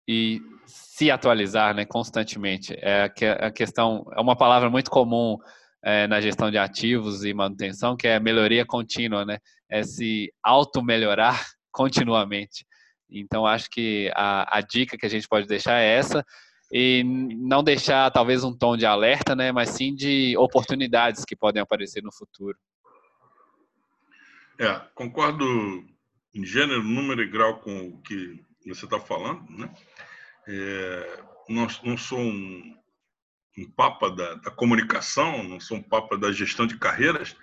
e 0.08 0.41
se 0.65 1.10
atualizar 1.10 1.75
né, 1.75 1.86
constantemente. 1.86 2.75
É 2.79 3.12
a 3.39 3.51
questão, 3.51 4.05
é 4.15 4.22
uma 4.22 4.36
palavra 4.36 4.70
muito 4.70 4.91
comum 4.91 5.38
é, 5.84 6.08
na 6.08 6.22
gestão 6.22 6.50
de 6.50 6.58
ativos 6.58 7.25
e 7.25 7.34
manutenção, 7.34 7.96
que 7.96 8.08
é 8.08 8.20
melhoria 8.20 8.65
contínua, 8.65 9.25
né? 9.25 9.38
É 9.70 9.84
se 9.84 10.32
auto-melhorar 10.41 11.43
continuamente. 11.72 12.65
Então, 13.10 13.46
acho 13.46 13.70
que 13.70 14.12
a, 14.15 14.58
a 14.58 14.62
dica 14.62 14.98
que 14.98 15.05
a 15.05 15.10
gente 15.10 15.27
pode 15.27 15.48
deixar 15.48 15.79
é 15.79 15.98
essa, 15.98 16.25
e 16.72 17.03
não 17.03 17.63
deixar 17.63 18.10
talvez 18.10 18.43
um 18.43 18.51
tom 18.51 18.75
de 18.75 18.84
alerta, 18.84 19.36
né, 19.36 19.51
mas 19.51 19.70
sim 19.70 19.93
de 19.93 20.36
oportunidades 20.38 21.24
que 21.24 21.36
podem 21.36 21.62
aparecer 21.62 22.01
no 22.01 22.12
futuro. 22.12 22.58
É, 24.63 24.79
concordo 24.96 25.46
em 26.34 26.46
gênero, 26.46 26.82
número 26.82 27.22
e 27.22 27.27
grau 27.27 27.60
com 27.60 27.89
o 27.89 28.01
que 28.01 28.41
você 28.65 28.86
está 28.86 28.98
falando, 28.98 29.46
né? 29.50 29.70
É, 30.48 31.24
não, 31.50 31.67
não 31.84 31.98
sou 31.98 32.17
um, 32.17 32.74
um 33.58 33.70
papa 33.72 34.10
da, 34.10 34.36
da, 34.36 34.50
comunicação, 34.50 35.43
não 35.43 35.60
sou 35.60 35.75
um 35.75 35.84
papa 35.84 36.17
da 36.17 36.32
gestão 36.32 36.65
de 36.65 36.79
carreiras, 36.79 37.36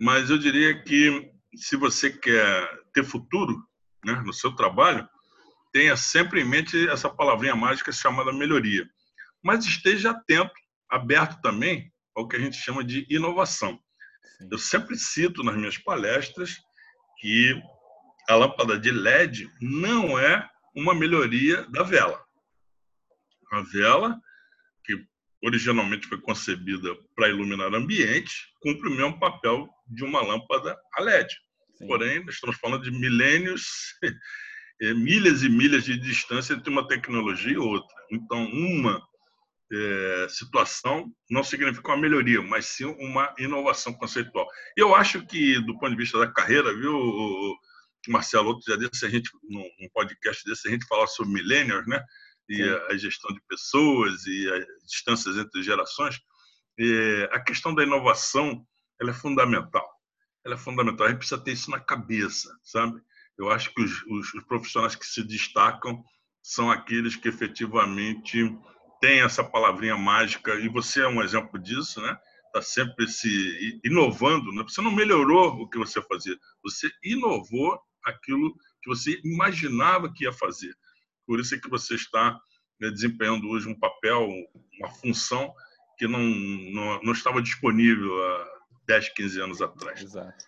mas 0.00 0.30
eu 0.30 0.38
diria 0.38 0.82
que 0.82 1.30
se 1.54 1.76
você 1.76 2.08
quer 2.08 2.80
ter 2.90 3.04
futuro 3.04 3.62
né, 4.02 4.14
no 4.24 4.32
seu 4.32 4.50
trabalho, 4.52 5.06
tenha 5.74 5.94
sempre 5.94 6.40
em 6.40 6.48
mente 6.48 6.88
essa 6.88 7.10
palavrinha 7.10 7.54
mágica 7.54 7.92
chamada 7.92 8.32
melhoria. 8.32 8.88
Mas 9.44 9.66
esteja 9.66 10.12
atento, 10.12 10.54
aberto 10.88 11.38
também 11.42 11.92
ao 12.14 12.26
que 12.26 12.36
a 12.36 12.40
gente 12.40 12.56
chama 12.56 12.82
de 12.82 13.06
inovação. 13.10 13.78
Sim. 14.38 14.48
Eu 14.50 14.58
sempre 14.58 14.96
cito 14.96 15.42
nas 15.42 15.56
minhas 15.56 15.78
palestras 15.78 16.56
que 17.20 17.60
a 18.28 18.34
lâmpada 18.34 18.78
de 18.78 18.90
LED 18.90 19.50
não 19.60 20.18
é 20.18 20.48
uma 20.74 20.94
melhoria 20.94 21.62
da 21.70 21.82
vela. 21.82 22.22
A 23.52 23.62
vela, 23.62 24.20
que 24.84 24.94
originalmente 25.42 26.06
foi 26.06 26.20
concebida 26.20 26.94
para 27.14 27.28
iluminar 27.28 27.74
ambiente, 27.74 28.34
cumpre 28.60 28.88
o 28.88 28.94
mesmo 28.94 29.18
papel 29.18 29.68
de 29.86 30.04
uma 30.04 30.20
lâmpada 30.20 30.76
a 30.94 31.02
LED. 31.02 31.34
Sim. 31.76 31.86
Porém, 31.86 32.24
nós 32.24 32.34
estamos 32.34 32.56
falando 32.56 32.82
de 32.82 32.90
milênios, 32.90 33.94
milhas 34.96 35.42
e 35.42 35.48
milhas 35.48 35.84
de 35.84 35.96
distância 35.96 36.54
entre 36.54 36.70
uma 36.70 36.86
tecnologia 36.86 37.52
e 37.52 37.58
outra. 37.58 37.96
Então, 38.10 38.44
uma 38.44 39.02
é, 39.72 40.26
situação 40.28 41.12
não 41.30 41.42
significa 41.42 41.88
uma 41.88 42.00
melhoria, 42.00 42.40
mas 42.40 42.66
sim 42.66 42.84
uma 42.84 43.34
inovação 43.38 43.92
conceitual. 43.92 44.46
Eu 44.76 44.94
acho 44.94 45.26
que, 45.26 45.60
do 45.60 45.78
ponto 45.78 45.90
de 45.90 45.96
vista 45.96 46.18
da 46.18 46.30
carreira, 46.30 46.74
viu, 46.74 47.56
Marcelo, 48.08 48.48
outro 48.48 48.64
dia 48.64 48.76
desse, 48.76 49.04
a 49.04 49.08
gente, 49.08 49.30
num 49.48 49.88
podcast 49.92 50.44
desse, 50.44 50.68
a 50.68 50.70
gente 50.70 50.86
fala 50.86 51.06
sobre 51.06 51.32
millennials, 51.32 51.86
né? 51.86 52.02
E 52.48 52.62
a, 52.62 52.86
a, 52.92 52.96
gestão 52.96 53.34
de 53.34 53.40
pessoas 53.48 54.24
e 54.26 54.48
as 54.52 54.64
distâncias 54.88 55.36
entre 55.36 55.62
gerações. 55.62 56.20
E 56.78 57.28
a 57.32 57.40
questão 57.40 57.74
da 57.74 57.82
inovação, 57.82 58.64
ela 59.00 59.10
é 59.10 59.14
fundamental. 59.14 59.88
Ela 60.44 60.54
é 60.54 60.58
fundamental. 60.58 61.06
A 61.06 61.10
gente 61.10 61.18
precisa 61.18 61.42
ter 61.42 61.52
isso 61.52 61.72
na 61.72 61.80
cabeça, 61.80 62.56
sabe? 62.62 63.00
Eu 63.36 63.50
acho 63.50 63.74
que 63.74 63.82
os, 63.82 64.02
os, 64.04 64.34
os 64.34 64.44
profissionais 64.44 64.94
que 64.94 65.04
se 65.04 65.24
destacam 65.24 66.04
são 66.40 66.70
aqueles 66.70 67.16
que 67.16 67.28
efetivamente 67.28 68.56
têm 69.00 69.20
essa 69.20 69.44
palavrinha 69.44 69.96
mágica, 69.96 70.54
e 70.54 70.68
você 70.68 71.02
é 71.02 71.08
um 71.08 71.22
exemplo 71.22 71.58
disso, 71.58 72.00
né? 72.00 72.18
Está 72.46 72.62
sempre 72.62 73.06
se 73.08 73.80
inovando, 73.84 74.52
né? 74.52 74.62
Você 74.62 74.80
não 74.80 74.90
melhorou 74.90 75.60
o 75.60 75.68
que 75.68 75.78
você 75.78 76.00
fazia, 76.02 76.36
você 76.62 76.90
inovou 77.02 77.78
aquilo 78.04 78.54
que 78.82 78.88
você 78.88 79.20
imaginava 79.24 80.12
que 80.12 80.24
ia 80.24 80.32
fazer. 80.32 80.74
Por 81.26 81.40
isso 81.40 81.54
é 81.54 81.58
que 81.58 81.68
você 81.68 81.94
está 81.94 82.38
né, 82.80 82.90
desempenhando 82.90 83.48
hoje 83.48 83.68
um 83.68 83.78
papel, 83.78 84.28
uma 84.78 84.90
função 84.90 85.52
que 85.98 86.06
não, 86.06 86.22
não, 86.22 87.02
não 87.02 87.12
estava 87.12 87.42
disponível 87.42 88.12
há 88.24 88.46
10, 88.86 89.08
15 89.10 89.40
anos 89.40 89.62
atrás. 89.62 90.02
Exato. 90.02 90.44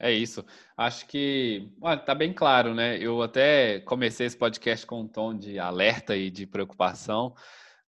É 0.00 0.10
isso. 0.10 0.42
Acho 0.76 1.06
que 1.06 1.70
está 1.98 2.14
bem 2.14 2.32
claro, 2.32 2.74
né? 2.74 2.96
Eu 2.98 3.20
até 3.20 3.80
comecei 3.80 4.26
esse 4.26 4.36
podcast 4.36 4.86
com 4.86 5.02
um 5.02 5.06
tom 5.06 5.36
de 5.36 5.58
alerta 5.58 6.16
e 6.16 6.30
de 6.30 6.46
preocupação, 6.46 7.34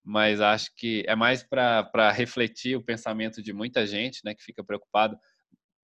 mas 0.05 0.39
acho 0.39 0.75
que 0.77 1.03
é 1.09 1.17
mais 1.17 1.43
para 1.43 2.11
refletir 2.13 2.77
o 2.77 2.85
pensamento 2.85 3.43
de 3.43 3.55
muita 3.55 3.87
gente, 3.87 4.21
né, 4.25 4.35
que 4.35 4.43
fica 4.43 4.63
preocupado 4.63 5.17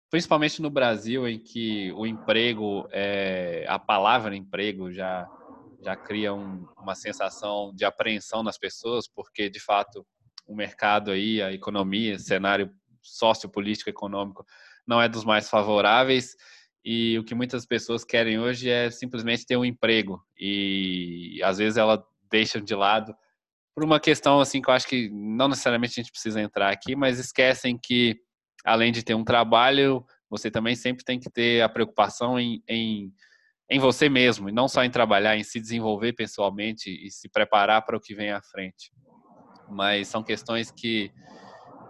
principalmente 0.09 0.61
no 0.61 0.69
Brasil, 0.69 1.27
em 1.27 1.37
que 1.37 1.91
o 1.93 2.07
emprego, 2.07 2.87
é, 2.91 3.65
a 3.67 3.77
palavra 3.77 4.35
emprego 4.35 4.91
já, 4.91 5.27
já 5.83 5.95
cria 5.95 6.33
um, 6.33 6.65
uma 6.77 6.95
sensação 6.95 7.73
de 7.75 7.85
apreensão 7.85 8.41
nas 8.41 8.57
pessoas, 8.57 9.07
porque 9.07 9.49
de 9.49 9.59
fato 9.59 10.05
o 10.47 10.55
mercado 10.55 11.11
aí, 11.11 11.41
a 11.41 11.51
economia, 11.51 12.17
cenário 12.17 12.71
sociopolítico 13.01 13.89
econômico 13.89 14.45
não 14.87 15.01
é 15.01 15.07
dos 15.07 15.23
mais 15.23 15.49
favoráveis 15.49 16.35
e 16.83 17.17
o 17.17 17.23
que 17.23 17.33
muitas 17.33 17.65
pessoas 17.65 18.03
querem 18.03 18.39
hoje 18.39 18.69
é 18.69 18.89
simplesmente 18.91 19.45
ter 19.45 19.57
um 19.57 19.65
emprego 19.65 20.21
e 20.37 21.41
às 21.43 21.57
vezes 21.57 21.77
ela 21.77 22.03
deixam 22.29 22.61
de 22.61 22.75
lado 22.75 23.15
por 23.75 23.83
uma 23.83 23.99
questão 23.99 24.39
assim 24.39 24.61
que 24.61 24.69
eu 24.69 24.73
acho 24.73 24.87
que 24.87 25.09
não 25.09 25.49
necessariamente 25.49 25.99
a 25.99 26.03
gente 26.03 26.11
precisa 26.11 26.41
entrar 26.41 26.71
aqui, 26.71 26.95
mas 26.95 27.19
esquecem 27.19 27.77
que 27.77 28.17
além 28.63 28.91
de 28.91 29.03
ter 29.03 29.13
um 29.13 29.23
trabalho, 29.23 30.03
você 30.29 30.49
também 30.49 30.75
sempre 30.75 31.03
tem 31.03 31.19
que 31.19 31.29
ter 31.29 31.61
a 31.61 31.69
preocupação 31.69 32.39
em, 32.39 32.63
em, 32.67 33.13
em 33.69 33.79
você 33.79 34.07
mesmo, 34.09 34.49
e 34.49 34.51
não 34.51 34.67
só 34.67 34.83
em 34.83 34.89
trabalhar, 34.89 35.37
em 35.37 35.43
se 35.43 35.59
desenvolver 35.59 36.13
pessoalmente 36.13 36.89
e 36.89 37.11
se 37.11 37.29
preparar 37.29 37.83
para 37.85 37.97
o 37.97 37.99
que 37.99 38.15
vem 38.15 38.31
à 38.31 38.41
frente. 38.41 38.91
Mas 39.69 40.07
são 40.07 40.23
questões 40.23 40.71
que 40.71 41.11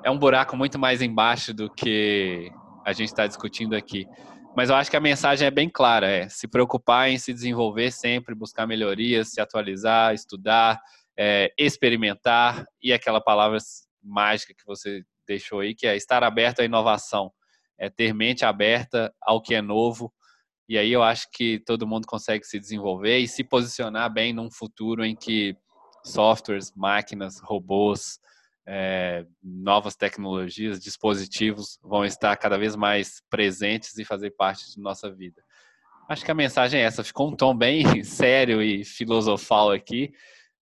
é 0.04 0.10
um 0.10 0.18
buraco 0.18 0.58
muito 0.58 0.78
mais 0.78 1.02
embaixo 1.02 1.54
do 1.54 1.70
que 1.70 2.52
a 2.86 2.94
gente 2.94 3.10
está 3.10 3.25
discutindo 3.25 3.75
aqui. 3.75 4.08
Mas 4.56 4.70
eu 4.70 4.75
acho 4.75 4.89
que 4.89 4.96
a 4.96 5.01
mensagem 5.01 5.48
é 5.48 5.51
bem 5.51 5.68
clara: 5.68 6.08
é 6.08 6.30
se 6.30 6.48
preocupar 6.48 7.10
em 7.10 7.18
se 7.18 7.34
desenvolver 7.34 7.92
sempre, 7.92 8.36
buscar 8.36 8.68
melhorias, 8.68 9.32
se 9.32 9.42
atualizar, 9.42 10.13
estudar, 10.13 10.80
é, 11.18 11.51
experimentar 11.58 12.65
e 12.82 12.94
aquela 12.94 13.20
palavra 13.20 13.58
mágica 14.01 14.54
que 14.54 14.65
você 14.65 15.04
deixou 15.27 15.62
aí, 15.62 15.74
que 15.74 15.88
é 15.88 15.96
estar 15.98 16.24
aberto 16.24 16.62
à 16.62 16.65
inovação, 16.65 17.32
é 17.77 17.89
ter 17.89 18.13
mente 18.13 18.46
aberta 18.46 19.13
ao 19.20 19.42
que 19.42 19.56
é 19.56 19.62
novo. 19.62 20.13
E 20.70 20.77
aí 20.77 20.92
eu 20.92 21.04
acho 21.04 21.27
que 21.34 21.60
todo 21.65 21.88
mundo 21.88 22.08
consegue 22.08 22.46
se 22.46 22.60
desenvolver 22.60 23.18
e 23.20 23.27
se 23.27 23.44
posicionar 23.44 24.12
bem 24.12 24.34
num 24.34 24.50
futuro 24.50 25.04
em 25.04 25.15
que 25.15 25.56
softwares, 26.04 26.72
máquinas, 26.75 27.39
robôs, 27.42 28.20
é, 28.67 29.25
novas 29.43 29.95
tecnologias, 29.95 30.79
dispositivos 30.79 31.77
vão 31.84 32.03
estar 32.03 32.36
cada 32.38 32.57
vez 32.57 32.75
mais 32.75 33.22
presentes 33.29 33.98
e 33.98 34.05
fazer 34.05 34.31
parte 34.31 34.72
de 34.72 34.81
nossa 34.81 35.12
vida. 35.12 35.43
Acho 36.10 36.25
que 36.25 36.31
a 36.31 36.36
mensagem 36.36 36.81
é 36.81 36.84
essa. 36.84 37.03
Ficou 37.03 37.29
um 37.29 37.36
tom 37.36 37.55
bem 37.55 37.84
sério 38.03 38.62
e 38.62 38.84
filosofal 38.84 39.72
aqui, 39.72 40.12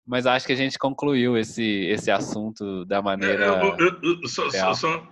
mas 0.05 0.25
acho 0.25 0.45
que 0.45 0.53
a 0.53 0.57
gente 0.57 0.77
concluiu 0.77 1.38
esse, 1.38 1.63
esse 1.63 2.12
assunto 2.12 2.86
da 2.86 3.01
maneira. 3.01 3.45
É, 3.45 3.48
eu, 3.48 3.77
eu, 3.77 4.22
eu, 4.22 4.27
só, 4.27 4.50
só, 4.50 4.74
só, 4.74 5.07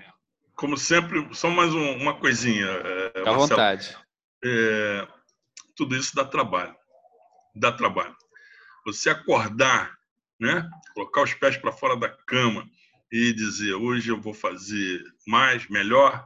como 0.55 0.77
sempre, 0.77 1.27
só 1.33 1.50
mais 1.50 1.74
um, 1.74 1.95
uma 1.98 2.13
coisinha. 2.15 2.65
É, 2.65 3.29
à 3.29 3.31
vontade. 3.31 3.98
É, 4.43 5.07
tudo 5.75 5.95
isso 5.95 6.15
dá 6.15 6.25
trabalho. 6.25 6.75
Dá 7.55 7.71
trabalho. 7.71 8.15
Você 8.86 9.10
acordar, 9.10 9.93
né? 10.39 10.67
colocar 10.93 11.24
os 11.24 11.33
pés 11.33 11.55
para 11.57 11.71
fora 11.71 11.95
da 11.95 12.10
cama 12.10 12.67
e 13.12 13.34
dizer: 13.34 13.74
hoje 13.74 14.10
eu 14.10 14.20
vou 14.20 14.34
fazer 14.34 15.03
mais, 15.27 15.68
melhor, 15.68 16.25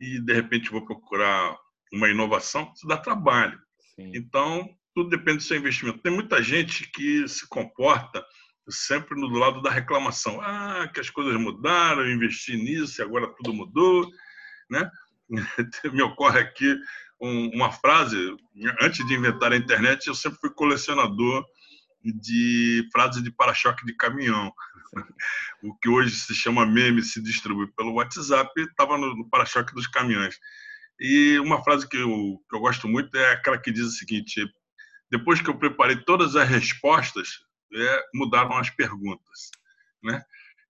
e 0.00 0.20
de 0.20 0.32
repente 0.32 0.70
vou 0.70 0.84
procurar 0.84 1.56
uma 1.92 2.08
inovação, 2.08 2.72
isso 2.74 2.86
dá 2.86 2.96
trabalho. 2.96 3.60
Sim. 3.94 4.12
Então, 4.14 4.68
tudo 4.94 5.10
depende 5.10 5.38
do 5.38 5.42
seu 5.42 5.56
investimento. 5.56 5.98
Tem 5.98 6.12
muita 6.12 6.42
gente 6.42 6.90
que 6.90 7.26
se 7.28 7.48
comporta 7.48 8.24
sempre 8.68 9.18
no 9.18 9.28
lado 9.28 9.60
da 9.60 9.70
reclamação. 9.70 10.40
Ah, 10.40 10.88
que 10.92 11.00
as 11.00 11.10
coisas 11.10 11.38
mudaram, 11.40 12.02
eu 12.02 12.12
investi 12.12 12.56
nisso 12.56 13.00
e 13.00 13.04
agora 13.04 13.32
tudo 13.36 13.52
mudou, 13.52 14.08
né? 14.70 14.90
Me 15.92 16.02
ocorre 16.02 16.40
aqui 16.40 16.78
uma 17.20 17.70
frase, 17.70 18.16
antes 18.80 19.06
de 19.06 19.14
inventar 19.14 19.52
a 19.52 19.56
internet, 19.56 20.08
eu 20.08 20.14
sempre 20.14 20.40
fui 20.40 20.50
colecionador 20.50 21.44
de 22.04 22.88
frases 22.90 23.22
de 23.22 23.30
para-choque 23.30 23.86
de 23.86 23.94
caminhão. 23.94 24.52
o 25.62 25.74
que 25.76 25.88
hoje 25.88 26.14
se 26.14 26.34
chama 26.34 26.66
meme 26.66 27.02
se 27.02 27.22
distribui 27.22 27.66
pelo 27.76 27.94
WhatsApp, 27.94 28.50
estava 28.60 28.98
no, 28.98 29.16
no 29.16 29.28
para-choque 29.28 29.74
dos 29.74 29.86
caminhões. 29.86 30.38
E 31.00 31.38
uma 31.38 31.62
frase 31.62 31.88
que 31.88 31.96
eu, 31.96 32.40
que 32.48 32.56
eu 32.56 32.60
gosto 32.60 32.86
muito 32.86 33.16
é 33.16 33.32
aquela 33.32 33.58
que 33.58 33.72
diz 33.72 33.84
o 33.84 33.90
seguinte: 33.90 34.46
depois 35.10 35.40
que 35.40 35.48
eu 35.48 35.58
preparei 35.58 35.96
todas 35.96 36.36
as 36.36 36.48
respostas, 36.48 37.28
é, 37.74 38.04
mudaram 38.14 38.56
as 38.56 38.70
perguntas, 38.70 39.50
né? 40.02 40.22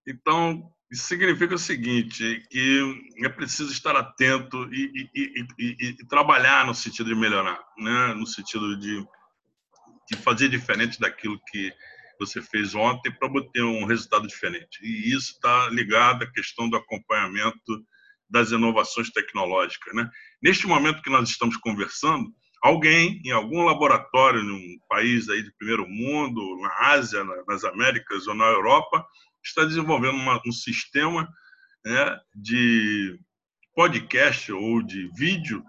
Então 0.07 0.73
isso 0.93 1.05
significa 1.05 1.55
o 1.55 1.59
seguinte, 1.59 2.47
que 2.51 3.25
é 3.25 3.29
preciso 3.31 3.73
estar 3.73 3.97
atento 3.97 4.69
e, 4.75 5.09
e, 5.15 5.47
e, 5.59 5.97
e 5.99 6.07
trabalhar 6.07 6.67
no 6.67 6.75
sentido 6.75 7.09
de 7.09 7.15
melhorar, 7.15 7.59
né? 7.79 8.13
no 8.13 8.27
sentido 8.27 8.79
de, 8.79 9.03
de 10.11 10.17
fazer 10.19 10.51
diferente 10.51 11.01
daquilo 11.01 11.41
que 11.51 11.73
você 12.27 12.41
fez 12.41 12.75
ontem 12.75 13.11
para 13.13 13.29
obter 13.29 13.63
um 13.63 13.85
resultado 13.85 14.27
diferente. 14.27 14.79
E 14.83 15.15
isso 15.15 15.33
está 15.33 15.69
ligado 15.69 16.23
à 16.23 16.31
questão 16.31 16.69
do 16.69 16.77
acompanhamento 16.77 17.85
das 18.29 18.51
inovações 18.51 19.11
tecnológicas. 19.11 19.95
Né? 19.95 20.09
Neste 20.43 20.67
momento 20.67 21.03
que 21.03 21.11
nós 21.11 21.29
estamos 21.29 21.57
conversando, 21.57 22.33
alguém 22.63 23.21
em 23.25 23.31
algum 23.31 23.63
laboratório 23.65 24.43
num 24.43 24.79
país 24.89 25.29
aí 25.29 25.43
de 25.43 25.53
primeiro 25.57 25.87
mundo, 25.89 26.59
na 26.61 26.93
Ásia, 26.93 27.25
nas 27.47 27.65
Américas 27.65 28.27
ou 28.27 28.35
na 28.35 28.47
Europa, 28.47 29.05
está 29.45 29.65
desenvolvendo 29.65 30.15
uma, 30.15 30.41
um 30.47 30.53
sistema 30.53 31.29
né, 31.85 32.19
de 32.35 33.19
podcast 33.75 34.53
ou 34.53 34.83
de 34.83 35.11
vídeo 35.15 35.63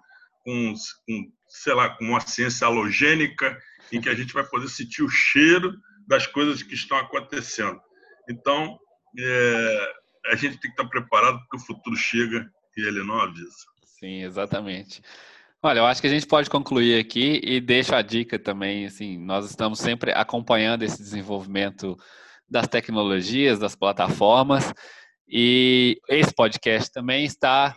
com, 0.43 0.73
com, 1.07 1.31
sei 1.49 1.73
lá, 1.73 1.89
com 1.89 2.05
uma 2.05 2.19
ciência 2.21 2.67
halogênica 2.67 3.57
em 3.91 3.99
que 3.99 4.09
a 4.09 4.15
gente 4.15 4.33
vai 4.33 4.43
poder 4.43 4.69
sentir 4.69 5.03
o 5.03 5.09
cheiro 5.09 5.73
das 6.07 6.27
coisas 6.27 6.63
que 6.63 6.73
estão 6.73 6.97
acontecendo. 6.97 7.79
Então, 8.29 8.77
é, 9.17 9.93
a 10.27 10.35
gente 10.35 10.57
tem 10.59 10.71
que 10.71 10.81
estar 10.81 10.87
preparado 10.87 11.39
porque 11.39 11.57
o 11.57 11.65
futuro 11.65 11.95
chega 11.95 12.45
e 12.77 12.87
ele 12.87 13.03
não 13.03 13.19
avisa. 13.19 13.53
Sim, 13.85 14.23
exatamente. 14.23 15.01
Olha, 15.61 15.79
eu 15.79 15.85
acho 15.85 16.01
que 16.01 16.07
a 16.07 16.09
gente 16.09 16.27
pode 16.27 16.49
concluir 16.49 16.99
aqui 16.99 17.39
e 17.41 17.61
deixo 17.61 17.95
a 17.95 18.01
dica 18.01 18.37
também, 18.37 18.85
assim, 18.85 19.17
nós 19.17 19.49
estamos 19.49 19.79
sempre 19.79 20.11
acompanhando 20.11 20.83
esse 20.83 20.97
desenvolvimento 20.97 21.97
das 22.49 22.67
tecnologias, 22.67 23.59
das 23.59 23.75
plataformas. 23.75 24.73
E 25.27 26.01
esse 26.09 26.33
podcast 26.35 26.91
também 26.91 27.23
está 27.23 27.75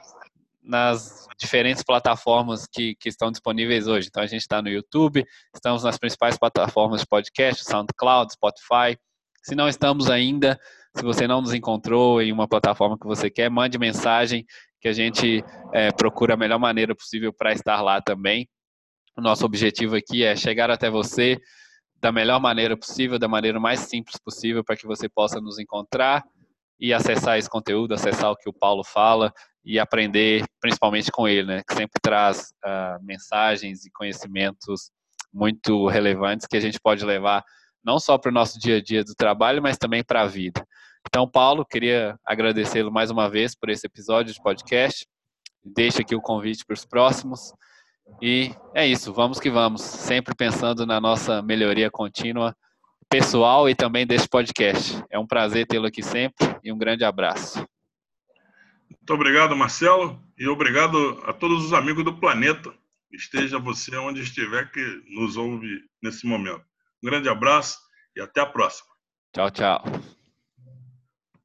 nas 0.67 1.29
diferentes 1.39 1.83
plataformas 1.85 2.67
que, 2.67 2.97
que 2.97 3.09
estão 3.09 3.31
disponíveis 3.31 3.87
hoje. 3.87 4.09
Então, 4.09 4.23
a 4.23 4.27
gente 4.27 4.41
está 4.41 4.61
no 4.61 4.69
YouTube, 4.69 5.25
estamos 5.55 5.85
nas 5.85 5.97
principais 5.97 6.37
plataformas 6.37 7.01
de 7.01 7.07
podcast, 7.07 7.65
SoundCloud, 7.65 8.33
Spotify. 8.33 8.99
Se 9.43 9.55
não 9.55 9.69
estamos 9.69 10.11
ainda, 10.11 10.59
se 10.97 11.05
você 11.05 11.27
não 11.27 11.41
nos 11.41 11.55
encontrou 11.55 12.21
em 12.21 12.33
uma 12.33 12.49
plataforma 12.49 12.99
que 12.99 13.07
você 13.07 13.31
quer, 13.31 13.49
mande 13.49 13.79
mensagem 13.79 14.45
que 14.81 14.89
a 14.89 14.93
gente 14.93 15.45
é, 15.73 15.93
procura 15.93 16.35
a 16.35 16.37
melhor 16.37 16.59
maneira 16.59 16.95
possível 16.95 17.33
para 17.33 17.53
estar 17.53 17.81
lá 17.81 18.01
também. 18.01 18.49
O 19.17 19.23
nosso 19.23 19.47
objetivo 19.47 19.97
aqui 19.97 20.25
é 20.25 20.35
chegar 20.35 20.71
até 20.71 20.91
você, 20.91 21.39
da 22.01 22.11
melhor 22.11 22.41
maneira 22.41 22.77
possível, 22.77 23.19
da 23.19 23.29
maneira 23.29 23.61
mais 23.61 23.81
simples 23.81 24.17
possível, 24.19 24.65
para 24.65 24.77
que 24.77 24.87
você 24.87 25.09
possa 25.09 25.41
nos 25.41 25.59
encontrar 25.59 26.25
e 26.79 26.93
acessar 26.93 27.39
esse 27.39 27.49
conteúdo, 27.49 27.95
acessar 27.95 28.31
o 28.31 28.37
que 28.37 28.49
o 28.49 28.53
Paulo 28.53 28.85
fala 28.85 29.33
e 29.67 29.81
aprender 29.81 30.45
principalmente 30.61 31.11
com 31.11 31.27
ele, 31.27 31.49
né? 31.49 31.63
Que 31.69 31.75
sempre 31.75 32.01
traz 32.01 32.53
uh, 32.65 33.05
mensagens 33.05 33.85
e 33.85 33.91
conhecimentos 33.91 34.93
muito 35.35 35.89
relevantes 35.89 36.47
que 36.47 36.57
a 36.57 36.61
gente 36.61 36.79
pode 36.81 37.05
levar 37.05 37.45
não 37.85 37.99
só 37.99 38.17
para 38.17 38.31
o 38.31 38.35
nosso 38.35 38.59
dia 38.59 38.77
a 38.77 38.83
dia 38.83 39.05
do 39.05 39.15
trabalho, 39.15 39.61
mas 39.61 39.77
também 39.77 40.05
para 40.05 40.23
a 40.23 40.27
vida. 40.27 40.65
Então, 41.09 41.29
Paulo, 41.29 41.65
queria 41.65 42.17
agradecê-lo 42.25 42.91
mais 42.91 43.11
uma 43.11 43.29
vez 43.29 43.55
por 43.55 43.69
esse 43.69 43.87
episódio 43.87 44.33
de 44.33 44.43
podcast. 44.43 45.07
Deixo 45.65 46.01
aqui 46.01 46.15
o 46.15 46.21
convite 46.21 46.65
para 46.65 46.75
os 46.75 46.85
próximos. 46.85 47.53
E 48.23 48.53
é 48.75 48.87
isso, 48.87 49.13
vamos 49.13 49.41
que 49.41 49.51
vamos, 49.51 49.83
sempre 49.83 50.35
pensando 50.35 50.87
na 50.87 51.01
nossa 51.01 51.43
melhoria 51.43 51.91
contínua 51.91 52.57
pessoal 53.09 53.69
e 53.69 53.75
também 53.75 54.07
desse 54.07 54.29
podcast. 54.29 55.02
É 55.11 55.19
um 55.19 55.26
prazer 55.26 55.67
tê-lo 55.67 55.87
aqui 55.87 56.02
sempre 56.02 56.57
e 56.63 56.73
um 56.73 56.79
grande 56.79 57.05
abraço. 57.05 57.66
Muito 58.91 59.13
obrigado, 59.13 59.57
Marcelo, 59.57 60.21
e 60.39 60.47
obrigado 60.49 61.23
a 61.25 61.33
todos 61.33 61.65
os 61.65 61.73
amigos 61.73 62.05
do 62.05 62.19
planeta. 62.19 62.73
Esteja 63.13 63.59
você 63.59 63.97
onde 63.97 64.21
estiver 64.21 64.71
que 64.71 65.03
nos 65.09 65.37
ouve 65.37 65.83
nesse 66.03 66.27
momento. 66.27 66.65
Um 67.03 67.09
grande 67.09 67.29
abraço 67.29 67.79
e 68.15 68.21
até 68.21 68.41
a 68.41 68.47
próxima. 68.47 68.89
Tchau, 69.33 69.51
tchau. 69.51 69.85